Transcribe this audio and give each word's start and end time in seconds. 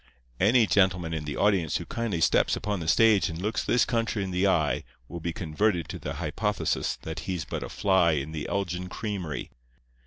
Any 0.39 0.65
gentleman 0.65 1.13
in 1.13 1.25
the 1.25 1.37
audience 1.37 1.77
who 1.77 1.85
kindly 1.85 2.21
steps 2.21 2.55
upon 2.55 2.79
the 2.79 2.87
stage 2.87 3.29
and 3.29 3.39
looks 3.39 3.63
this 3.63 3.85
country 3.85 4.23
in 4.23 4.31
the 4.31 4.47
eye 4.47 4.83
will 5.07 5.19
be 5.19 5.31
converted 5.31 5.87
to 5.89 5.99
the 5.99 6.13
hypothesis 6.15 6.95
that 7.03 7.19
he's 7.29 7.45
but 7.45 7.61
a 7.61 7.69
fly 7.69 8.13
in 8.13 8.31
the 8.31 8.49
Elgin 8.49 8.89
creamery. 8.89 9.51